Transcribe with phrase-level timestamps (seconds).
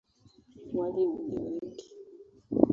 [0.77, 1.85] Walimu ni wengi.